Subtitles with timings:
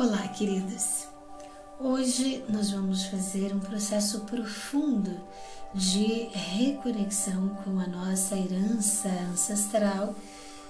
[0.00, 1.08] Olá, queridos.
[1.80, 5.10] Hoje nós vamos fazer um processo profundo
[5.74, 10.14] de reconexão com a nossa herança ancestral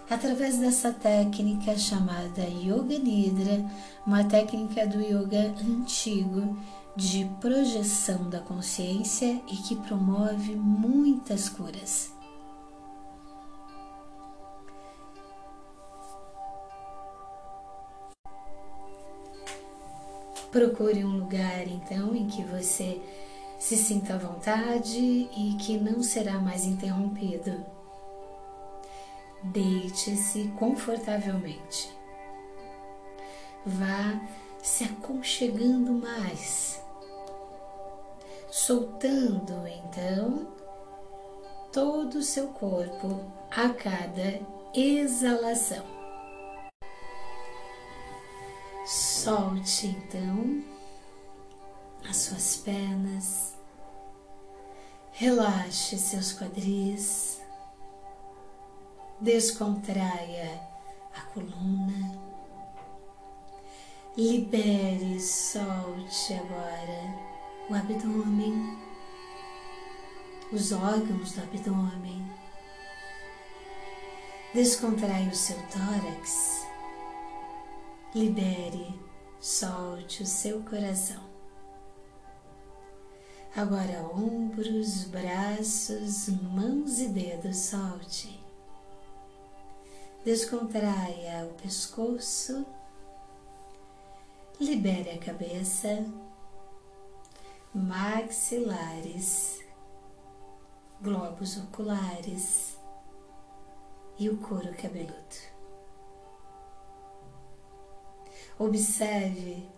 [0.09, 3.63] através dessa técnica chamada Yoga Nidra,
[4.07, 6.57] uma técnica do yoga antigo
[6.97, 12.18] de projeção da consciência e que promove muitas curas.
[20.51, 23.01] Procure um lugar então em que você
[23.59, 27.65] se sinta à vontade e que não será mais interrompido.
[29.43, 31.91] Deite-se confortavelmente.
[33.67, 34.21] Vá
[34.63, 36.81] se aconchegando mais,
[38.51, 40.49] soltando então
[41.73, 44.41] todo o seu corpo a cada
[44.75, 45.98] exalação.
[49.19, 50.63] Solte então.
[52.09, 53.59] As suas pernas,
[55.11, 57.41] relaxe seus quadris,
[59.21, 60.63] descontraia
[61.13, 62.23] a coluna,
[64.17, 67.19] libere, solte agora
[67.69, 68.79] o abdômen,
[70.53, 72.25] os órgãos do abdômen,
[74.55, 76.65] descontraia o seu tórax.
[78.15, 79.08] Libere,
[79.41, 81.23] solte o seu coração.
[83.57, 88.39] Agora, ombros, braços, mãos e dedos, solte.
[90.25, 92.67] Descontraia o pescoço,
[94.61, 96.05] libere a cabeça,
[97.75, 99.65] maxilares,
[101.01, 102.79] globos oculares
[104.19, 105.58] e o couro cabeludo.
[108.59, 109.69] Observe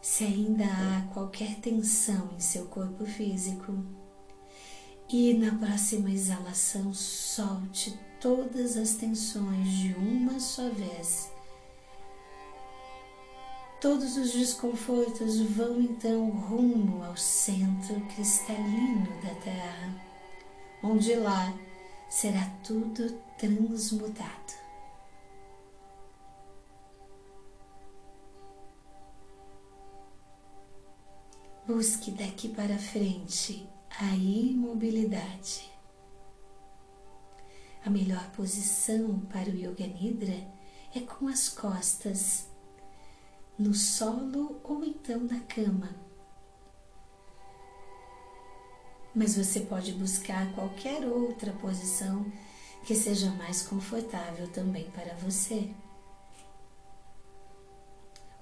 [0.00, 3.84] se ainda há qualquer tensão em seu corpo físico.
[5.08, 11.32] E na próxima exalação, solte todas as tensões de uma só vez.
[13.80, 19.94] Todos os desconfortos vão então rumo ao centro cristalino da Terra,
[20.82, 21.52] onde lá
[22.08, 24.67] será tudo transmutado.
[31.68, 33.68] Busque daqui para frente
[34.00, 35.70] a imobilidade.
[37.84, 40.50] A melhor posição para o Yoga Nidra
[40.96, 42.48] é com as costas
[43.58, 45.94] no solo ou então na cama.
[49.14, 52.32] Mas você pode buscar qualquer outra posição
[52.86, 55.70] que seja mais confortável também para você.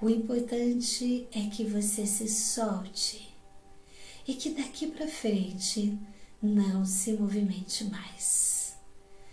[0.01, 3.35] O importante é que você se solte
[4.29, 5.99] e que daqui para frente
[6.43, 8.77] não se movimente mais.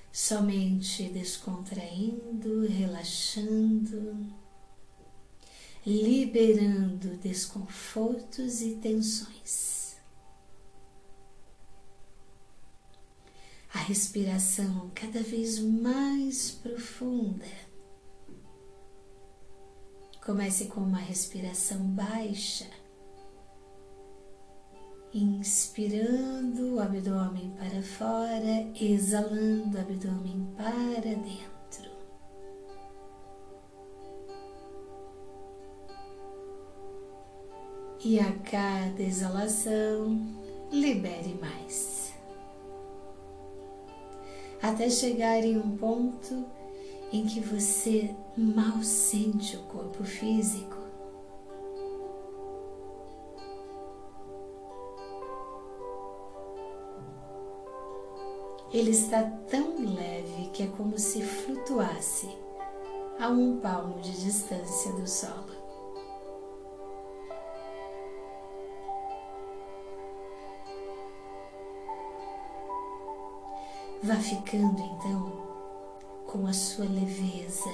[0.09, 4.33] Somente descontraindo, relaxando,
[5.85, 9.97] liberando desconfortos e tensões.
[13.73, 17.72] A respiração cada vez mais profunda
[20.25, 22.69] Comece com uma respiração baixa,
[25.13, 31.91] inspirando o abdômen para fora, exalando o abdômen para dentro.
[37.99, 40.25] E a cada exalação,
[40.71, 42.13] libere mais.
[44.61, 46.62] Até chegar em um ponto
[47.13, 50.75] em que você mal sente o corpo físico.
[58.71, 62.35] Ele está tão leve que é como se flutuasse
[63.19, 65.53] a um palmo de distância do solo.
[74.01, 75.52] Vá ficando então
[76.33, 77.69] com a sua leveza,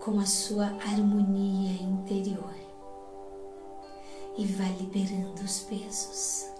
[0.00, 2.52] com a sua harmonia interior
[4.36, 6.50] e vai liberando os pesos.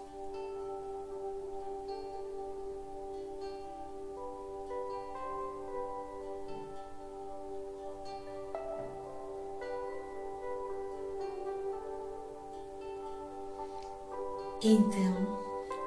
[14.63, 15.27] Então,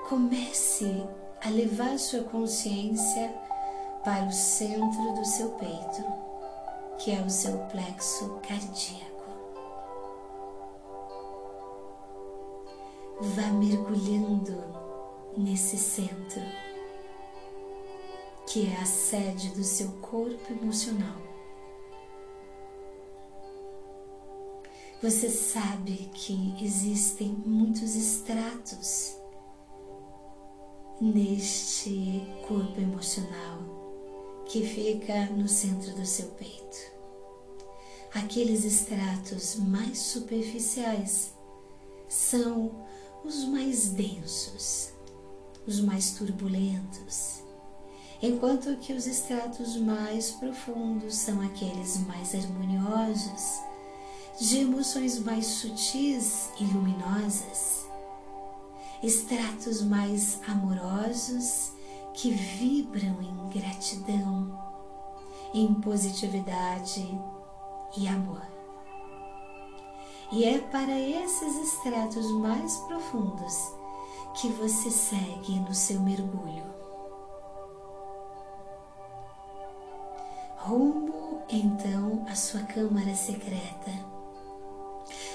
[0.10, 1.08] comece
[1.46, 3.30] a levar sua consciência
[4.04, 6.04] para o centro do seu peito,
[6.98, 9.30] que é o seu plexo cardíaco.
[13.22, 14.60] Vá mergulhando
[15.38, 16.42] nesse centro,
[18.48, 21.22] que é a sede do seu corpo emocional.
[25.00, 29.24] Você sabe que existem muitos estratos
[31.00, 36.96] neste corpo emocional que fica no centro do seu peito.
[38.14, 41.34] Aqueles estratos mais superficiais
[42.08, 42.72] são
[43.26, 44.94] os mais densos,
[45.68, 47.42] os mais turbulentos,
[48.22, 53.60] enquanto que os estratos mais profundos são aqueles mais harmoniosos,
[54.40, 57.85] de emoções mais sutis e luminosas
[59.04, 61.74] estratos mais amorosos
[62.14, 64.58] que vibram em gratidão,
[65.54, 67.20] em positividade
[67.98, 68.42] e amor.
[70.32, 73.54] E é para esses estratos mais profundos
[74.36, 76.64] que você segue no seu mergulho.
[80.58, 83.92] Rumo então à sua câmara secreta,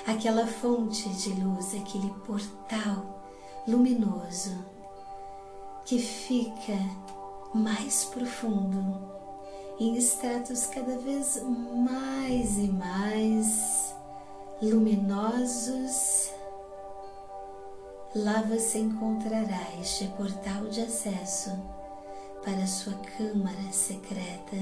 [0.06, 3.19] aquela fonte de luz, aquele portal
[3.66, 4.64] luminoso
[5.84, 6.78] que fica
[7.54, 9.10] mais profundo
[9.78, 13.94] em estratos cada vez mais e mais
[14.62, 16.30] luminosos.
[18.14, 21.50] Lá você encontrará este portal de acesso
[22.44, 24.56] para sua câmara secreta,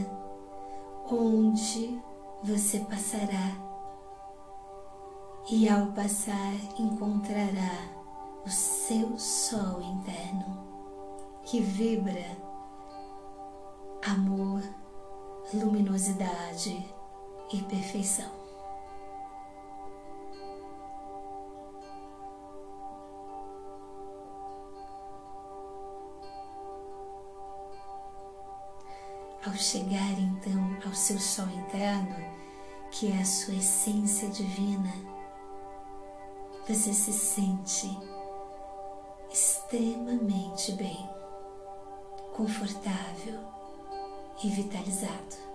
[1.10, 2.00] onde
[2.42, 3.68] você passará
[5.50, 7.97] e ao passar encontrará
[8.48, 10.66] o seu sol interno
[11.42, 12.34] que vibra
[14.02, 14.62] amor,
[15.52, 16.82] luminosidade
[17.52, 18.30] e perfeição.
[29.44, 32.16] Ao chegar então ao seu sol interno,
[32.90, 34.90] que é a sua essência divina,
[36.66, 38.17] você se sente
[39.30, 41.08] extremamente bem,
[42.34, 43.40] confortável
[44.42, 45.48] e vitalizado.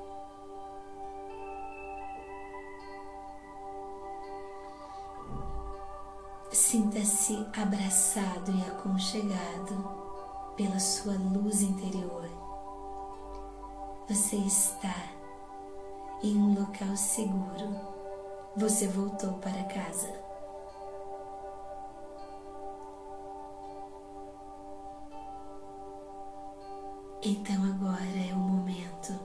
[6.51, 12.29] Sinta-se abraçado e aconchegado pela sua luz interior.
[14.07, 14.95] Você está
[16.21, 17.75] em um local seguro.
[18.55, 20.22] Você voltou para casa.
[27.25, 29.17] Então agora é o momento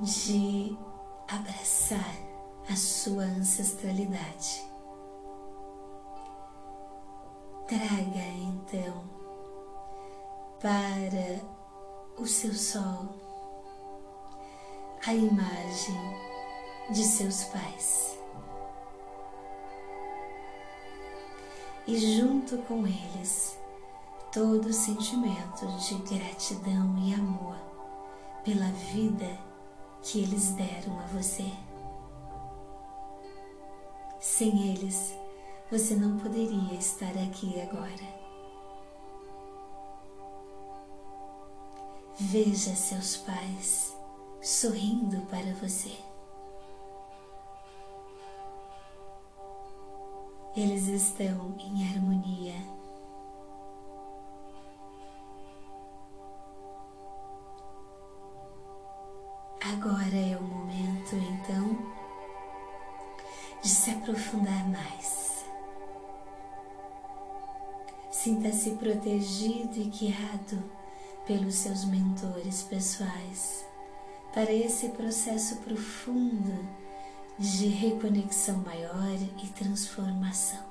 [0.00, 0.76] de
[1.28, 2.16] abraçar
[2.68, 4.68] a sua ancestralidade.
[7.68, 9.04] Traga então
[10.60, 11.40] para
[12.20, 13.14] o seu sol
[15.06, 16.00] a imagem
[16.90, 18.18] de seus pais.
[21.86, 23.57] E junto com eles,
[24.32, 27.56] todo sentimento de gratidão e amor
[28.44, 29.38] pela vida
[30.02, 31.50] que eles deram a você.
[34.20, 35.14] Sem eles,
[35.70, 38.18] você não poderia estar aqui agora.
[42.20, 43.96] Veja seus pais
[44.42, 45.96] sorrindo para você.
[50.54, 52.77] Eles estão em harmonia
[59.80, 61.78] Agora é o momento, então,
[63.62, 65.44] de se aprofundar mais.
[68.10, 70.64] Sinta-se protegido e guiado
[71.24, 73.64] pelos seus mentores pessoais
[74.34, 76.68] para esse processo profundo
[77.38, 80.66] de reconexão maior e transformação.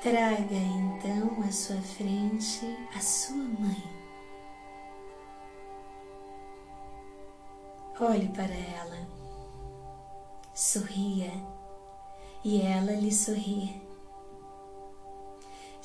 [0.00, 2.64] Traga então à sua frente
[2.94, 4.05] a sua mãe
[7.98, 9.08] Olhe para ela,
[10.54, 11.32] sorria
[12.44, 13.74] e ela lhe sorria.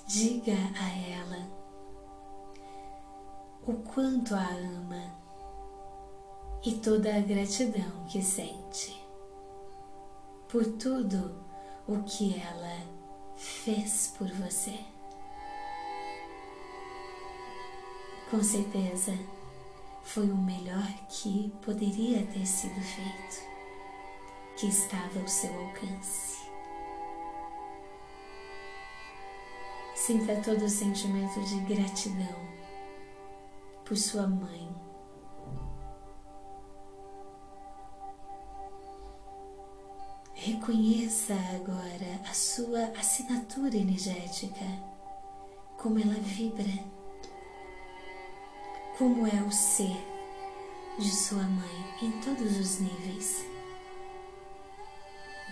[0.06, 1.48] Diga a ela
[3.66, 5.16] o quanto a ama
[6.66, 9.02] e toda a gratidão que sente
[10.50, 11.42] por tudo
[11.88, 12.78] o que ela
[13.38, 14.78] fez por você.
[18.30, 19.18] Com certeza
[20.04, 23.52] foi o melhor que poderia ter sido feito,
[24.58, 26.42] que estava ao seu alcance.
[29.96, 32.52] Sinta todo o sentimento de gratidão
[33.86, 34.68] por sua mãe.
[40.34, 44.66] Reconheça agora a sua assinatura energética,
[45.78, 46.84] como ela vibra,
[49.02, 49.98] como é o ser
[51.00, 53.44] de sua mãe em todos os níveis,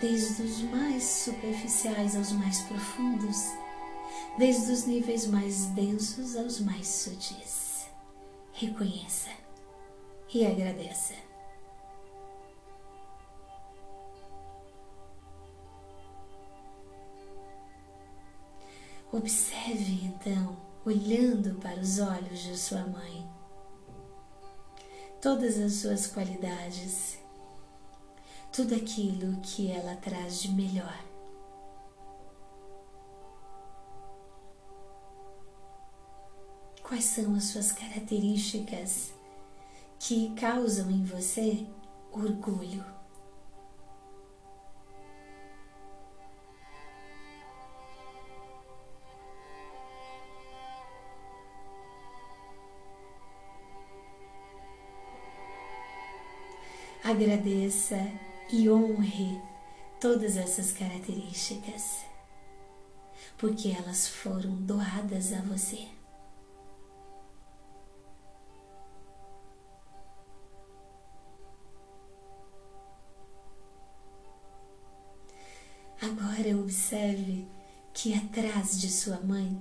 [0.00, 3.48] desde os mais superficiais aos mais profundos
[4.38, 7.88] desde os níveis mais densos aos mais sutis.
[8.52, 9.30] Reconheça
[10.32, 11.14] e agradeça.
[19.10, 23.39] Observe então, olhando para os olhos de sua mãe,
[25.20, 27.18] todas as suas qualidades,
[28.52, 31.10] tudo aquilo que ela traz de melhor
[36.90, 39.12] Quais são as suas características
[39.96, 41.64] que causam em você
[42.10, 42.84] orgulho?
[57.10, 57.96] Agradeça
[58.52, 59.42] e honre
[60.00, 62.04] todas essas características,
[63.36, 65.88] porque elas foram doadas a você.
[76.00, 77.48] Agora observe
[77.92, 79.60] que atrás de sua mãe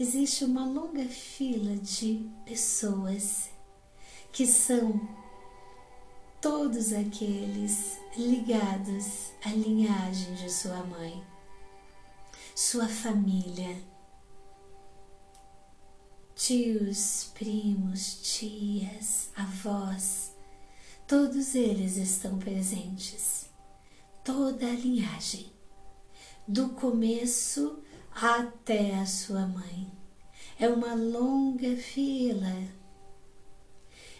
[0.00, 3.50] existe uma longa fila de pessoas
[4.32, 5.27] que são
[6.40, 11.24] todos aqueles ligados à linhagem de sua mãe,
[12.54, 13.76] sua família,
[16.34, 20.32] tios, primos, tias, avós,
[21.06, 23.50] todos eles estão presentes,
[24.24, 25.52] toda a linhagem
[26.46, 29.90] do começo até a sua mãe.
[30.58, 32.52] É uma longa fila.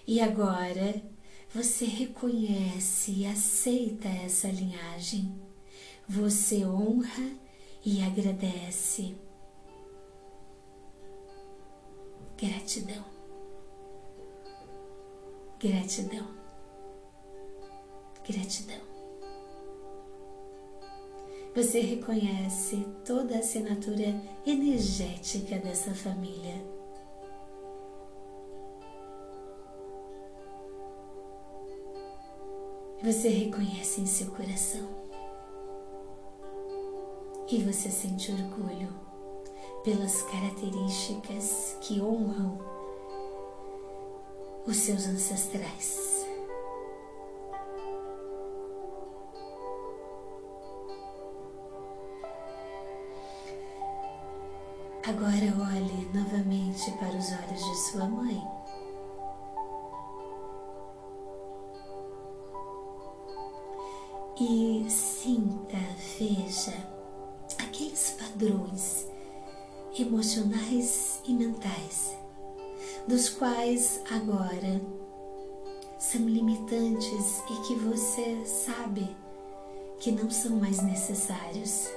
[0.07, 1.03] E agora
[1.55, 5.35] você reconhece e aceita essa linhagem.
[6.09, 7.33] Você honra
[7.85, 9.15] e agradece.
[12.37, 13.05] Gratidão.
[15.59, 16.29] Gratidão.
[18.27, 18.89] Gratidão
[21.59, 24.15] você reconhece toda a assinatura
[24.47, 26.78] energética dessa família.
[33.01, 34.89] Você reconhece em seu coração
[37.49, 38.93] e você sente orgulho
[39.85, 42.59] pelas características que honram
[44.67, 46.27] os seus ancestrais.
[55.07, 58.58] Agora olhe novamente para os olhos de sua mãe.
[64.41, 65.77] E sinta,
[66.17, 66.73] veja
[67.59, 69.07] aqueles padrões
[69.99, 72.17] emocionais e mentais,
[73.09, 74.81] dos quais agora
[75.99, 79.17] são limitantes e que você sabe
[79.99, 81.89] que não são mais necessários.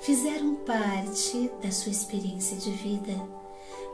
[0.00, 3.14] Fizeram parte da sua experiência de vida,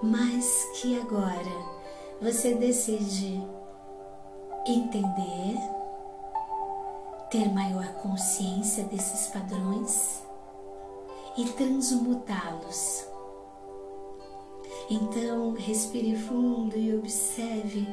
[0.02, 1.80] mas que agora
[2.20, 3.42] você decide
[4.66, 5.56] entender,
[7.30, 10.22] ter maior consciência desses padrões
[11.36, 13.04] e transmutá-los.
[14.90, 17.86] Então, respire fundo e observe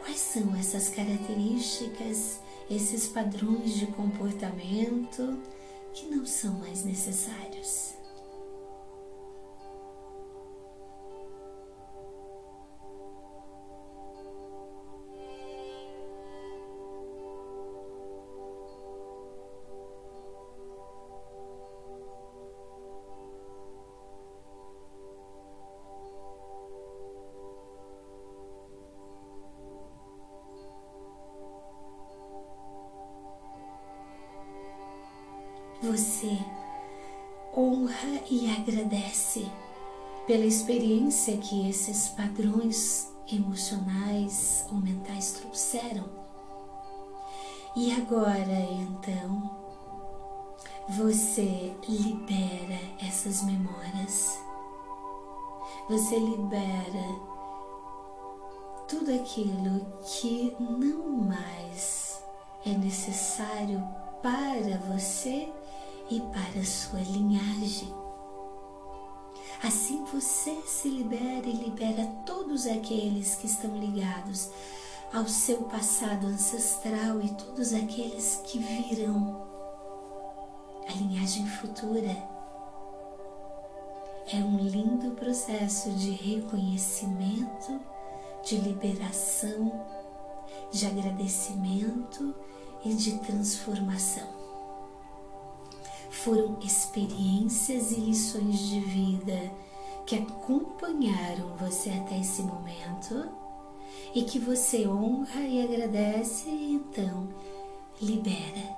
[0.00, 2.40] quais são essas características,
[2.70, 5.38] esses padrões de comportamento
[5.92, 7.97] que não são mais necessários.
[35.82, 36.38] Você
[37.56, 39.50] honra e agradece
[40.26, 46.04] pela experiência que esses padrões emocionais ou mentais fizeram.
[47.76, 49.50] E agora então
[50.88, 54.38] você libera essas memórias,
[55.88, 57.28] você libera
[58.88, 62.22] tudo aquilo que não mais
[62.64, 63.86] é necessário
[64.22, 65.52] para você
[66.10, 67.92] e para a sua linhagem.
[69.62, 74.48] Assim você se libera e libera todos aqueles que estão ligados
[75.12, 79.46] ao seu passado ancestral e todos aqueles que virão.
[80.88, 82.16] A linhagem futura
[84.32, 87.80] é um lindo processo de reconhecimento,
[88.44, 89.84] de liberação,
[90.70, 92.34] de agradecimento
[92.84, 94.37] e de transformação
[96.24, 99.52] foram experiências e lições de vida
[100.04, 103.28] que acompanharam você até esse momento
[104.14, 107.28] e que você honra e agradece e então
[108.00, 108.76] libera.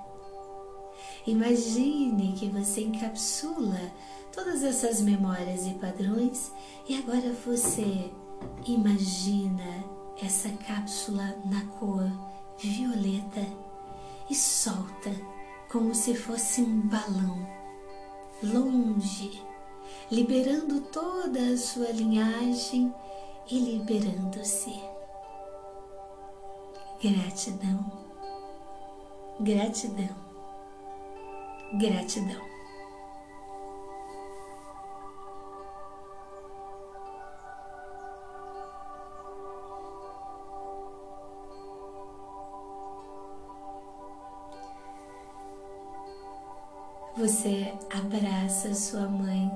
[1.25, 3.91] Imagine que você encapsula
[4.31, 6.51] todas essas memórias e padrões
[6.87, 8.11] e agora você
[8.65, 9.83] imagina
[10.21, 12.09] essa cápsula na cor
[12.59, 13.45] violeta
[14.29, 15.30] e solta
[15.71, 17.47] como se fosse um balão,
[18.43, 19.41] longe,
[20.11, 22.93] liberando toda a sua linhagem
[23.49, 24.81] e liberando-se.
[27.01, 27.89] Gratidão,
[29.39, 30.15] gratidão,
[31.79, 32.50] gratidão.
[47.21, 49.51] Você abraça sua mãe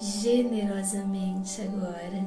[0.00, 2.24] generosamente agora,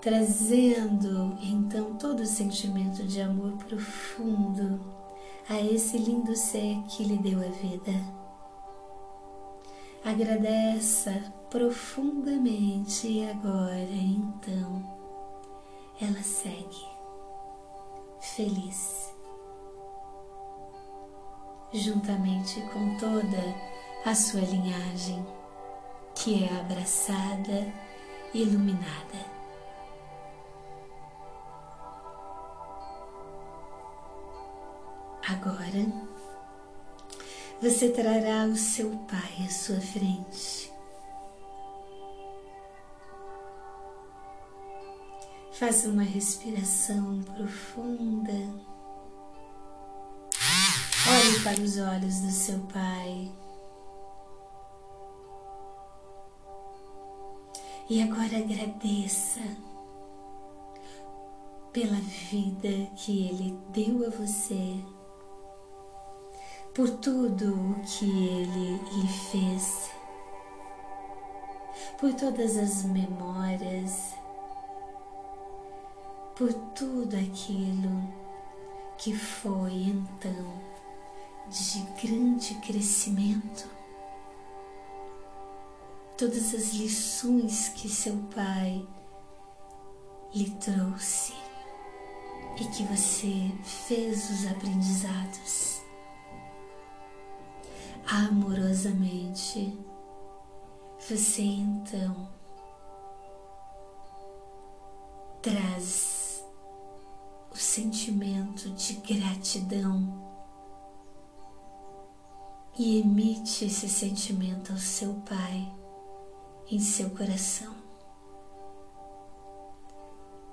[0.00, 4.80] trazendo então todo o sentimento de amor profundo
[5.48, 7.92] a esse lindo ser que lhe deu a vida.
[10.04, 14.82] Agradeça profundamente e agora então
[16.00, 16.88] ela segue
[18.18, 18.97] feliz
[21.72, 23.54] juntamente com toda
[24.04, 25.24] a sua linhagem,
[26.14, 27.72] que é abraçada
[28.32, 29.38] e iluminada.
[35.28, 35.86] Agora
[37.60, 40.72] você trará o seu Pai à sua frente.
[45.52, 48.77] Faça uma respiração profunda.
[51.44, 53.30] Para os olhos do seu Pai.
[57.88, 59.40] E agora agradeça
[61.72, 61.96] pela
[62.30, 64.84] vida que Ele deu a você,
[66.74, 69.90] por tudo o que Ele lhe fez,
[71.98, 74.12] por todas as memórias,
[76.36, 78.02] por tudo aquilo
[78.98, 80.77] que foi então
[81.50, 83.68] de grande crescimento.
[86.16, 88.86] Todas as lições que seu pai
[90.34, 91.32] lhe trouxe
[92.60, 95.80] e que você fez os aprendizados
[98.10, 99.78] amorosamente,
[101.08, 102.28] você então
[105.42, 106.42] traz
[107.50, 110.27] o sentimento de gratidão
[112.78, 115.68] e emite esse sentimento ao seu Pai
[116.70, 117.74] em seu coração.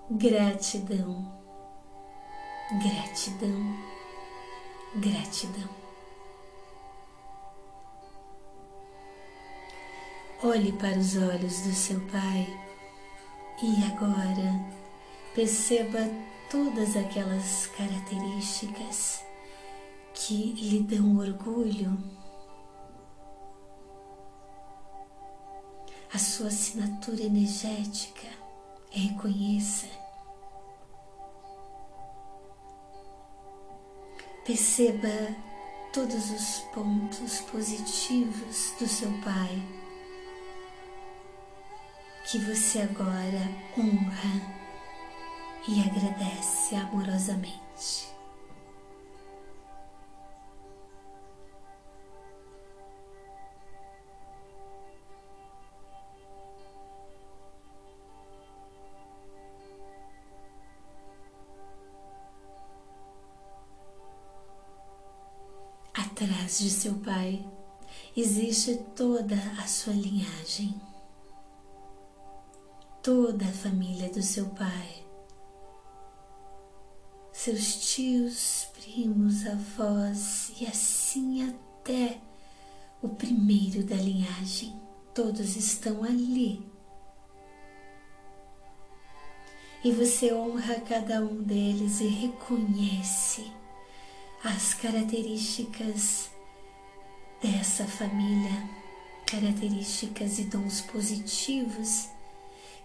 [0.09, 1.31] Gratidão,
[2.81, 3.75] gratidão,
[4.95, 5.69] gratidão.
[10.43, 12.47] Olhe para os olhos do seu Pai
[13.61, 14.65] e agora
[15.33, 15.99] perceba
[16.49, 19.24] todas aquelas características
[20.15, 21.97] que lhe dão orgulho,
[26.13, 28.28] a sua assinatura energética,
[28.89, 29.88] reconheça.
[34.45, 35.36] Perceba
[35.91, 39.62] todos os pontos positivos do seu Pai,
[42.32, 44.65] que você agora honra
[45.67, 48.14] e agradece amorosamente.
[66.25, 67.45] Atrás de seu pai.
[68.17, 70.73] Existe toda a sua linhagem,
[73.03, 75.05] toda a família do seu pai,
[77.31, 82.19] seus tios, primos, avós e assim até
[83.01, 84.73] o primeiro da linhagem,
[85.13, 86.65] todos estão ali.
[89.83, 93.51] E você honra cada um deles e reconhece
[94.45, 96.29] as características
[97.41, 98.69] dessa família,
[99.25, 102.10] características e dons positivos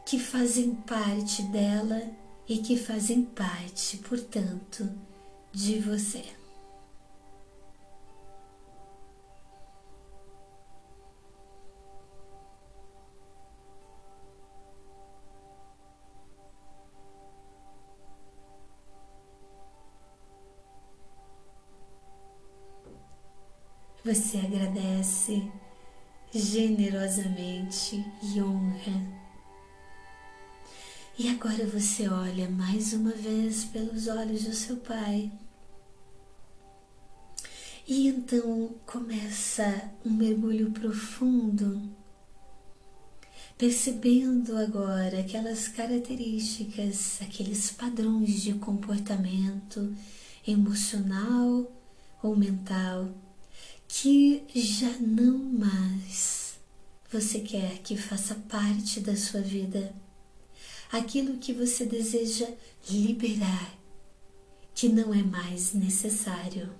[0.06, 2.02] que fazem parte dela
[2.48, 4.90] e que fazem parte, portanto,
[5.52, 6.39] de você.
[24.02, 25.46] Você agradece
[26.32, 29.20] generosamente e honra.
[31.18, 35.30] E agora você olha mais uma vez pelos olhos do seu pai.
[37.86, 41.82] E então começa um mergulho profundo,
[43.58, 49.94] percebendo agora aquelas características, aqueles padrões de comportamento
[50.46, 51.70] emocional
[52.22, 53.10] ou mental
[53.92, 56.54] que já não mais
[57.10, 59.92] você quer que faça parte da sua vida,
[60.92, 62.48] aquilo que você deseja
[62.88, 63.76] liberar,
[64.74, 66.70] que não é mais necessário.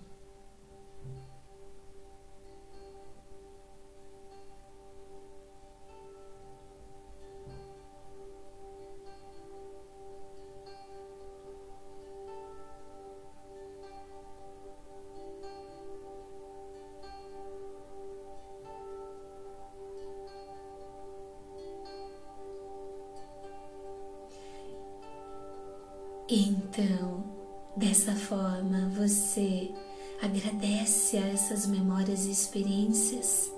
[29.01, 29.71] Você
[30.21, 33.51] agradece a essas memórias e experiências.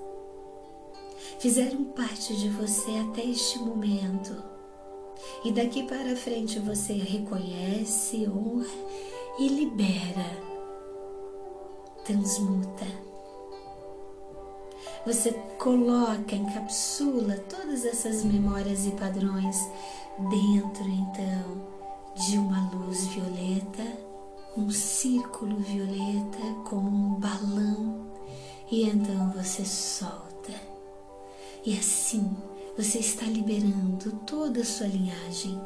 [1.41, 4.41] Fizeram parte de você até este momento.
[5.45, 8.67] E daqui para frente você reconhece, honra
[9.41, 10.31] e libera,
[12.05, 12.87] transmuta.
[15.05, 19.59] Você coloca, encapsula todas essas memórias e padrões
[20.31, 21.67] dentro então
[22.15, 24.12] de uma luz violeta,
[24.57, 28.07] um círculo violeta como um balão,
[28.71, 30.53] e então você solta.
[31.65, 32.37] E assim
[32.77, 35.61] você está liberando toda a sua linhagem,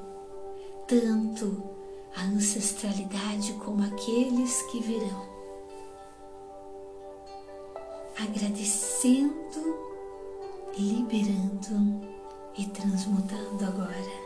[0.86, 1.62] tanto
[2.14, 5.26] a ancestralidade como aqueles que virão.
[8.18, 9.76] Agradecendo,
[10.78, 12.00] liberando
[12.56, 14.25] e transmutando agora.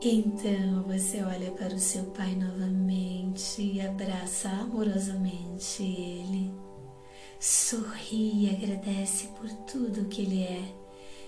[0.00, 6.52] Então você olha para o seu pai novamente e abraça amorosamente ele.
[7.40, 10.62] Sorri e agradece por tudo que ele é.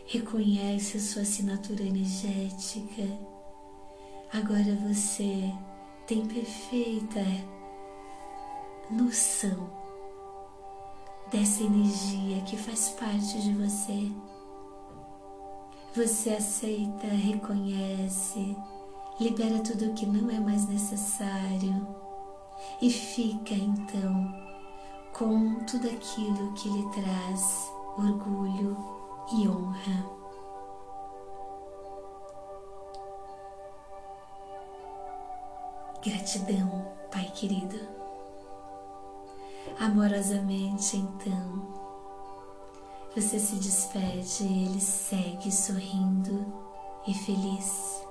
[0.06, 3.02] Reconhece a sua assinatura energética.
[4.33, 5.52] Agora você
[6.06, 7.24] tem perfeita
[8.88, 9.68] noção
[11.33, 14.12] dessa energia que faz parte de você
[15.94, 18.57] você aceita, reconhece,
[19.18, 21.87] libera tudo o que não é mais necessário
[22.81, 24.33] e fica então
[25.12, 28.76] com tudo aquilo que lhe traz orgulho
[29.33, 30.20] e honra.
[36.03, 37.79] Gratidão, Pai querido.
[39.79, 41.80] Amorosamente, então,
[43.14, 46.46] você se despede e ele segue sorrindo
[47.07, 48.05] e feliz,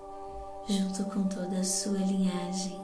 [0.68, 2.80] junto com toda a sua linhagem.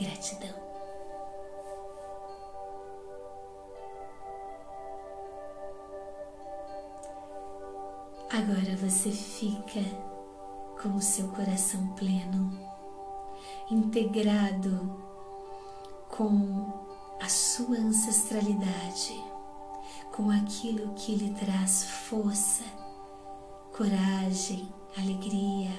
[0.00, 0.56] Gratidão.
[8.30, 9.80] Agora você fica
[10.80, 12.58] com o seu coração pleno,
[13.70, 15.02] integrado
[16.08, 16.87] com
[17.20, 19.22] a sua ancestralidade,
[20.14, 22.64] com aquilo que lhe traz força,
[23.76, 25.70] coragem, alegria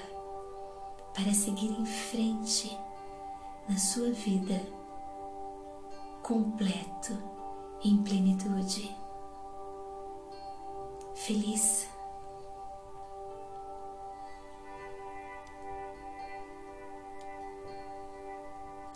[1.14, 2.76] para seguir em frente
[3.68, 4.60] na sua vida
[6.22, 7.16] completo,
[7.82, 8.96] em plenitude.
[11.14, 11.88] Feliz.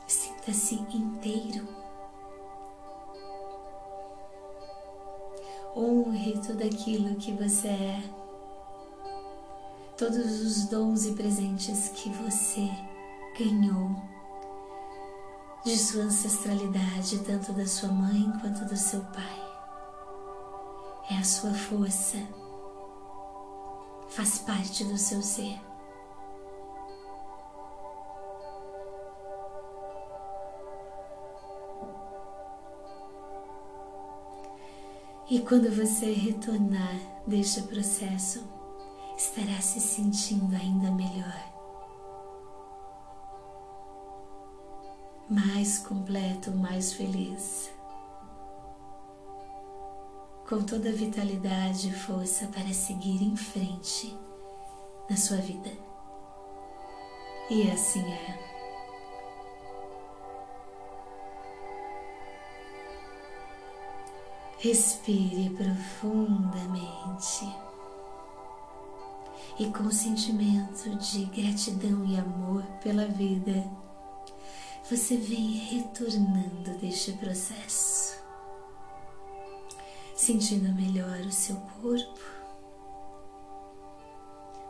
[0.07, 1.84] Sinta-se inteiro.
[5.77, 8.03] Honre tudo aquilo que você é,
[9.97, 12.71] todos os dons e presentes que você
[13.37, 13.91] ganhou
[15.65, 19.43] de sua ancestralidade, tanto da sua mãe quanto do seu pai.
[21.11, 22.19] É a sua força,
[24.09, 25.59] faz parte do seu ser.
[35.29, 38.43] E quando você retornar deste processo,
[39.17, 41.55] estará se sentindo ainda melhor.
[45.29, 47.71] mais completo, mais feliz.
[50.49, 54.17] Com toda a vitalidade e força para seguir em frente
[55.09, 55.71] na sua vida.
[57.51, 58.54] E assim é.
[64.65, 67.45] Respire profundamente.
[69.59, 73.63] E com sentimento de gratidão e amor pela vida
[74.89, 78.19] você vem retornando deste processo,
[80.17, 82.25] sentindo melhor o seu corpo,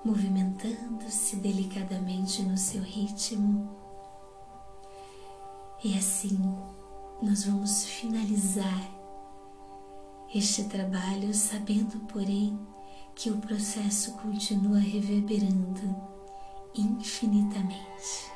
[0.05, 3.71] movimentando-se delicadamente no seu ritmo.
[5.85, 6.37] E assim
[7.23, 8.94] nós vamos finalizar
[10.35, 12.59] este trabalho sabendo, porém,
[13.15, 15.97] que o processo continua reverberando
[16.75, 18.35] infinitamente.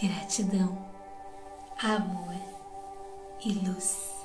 [0.00, 0.78] gratidão,
[1.82, 2.36] amor
[3.44, 4.17] e luz.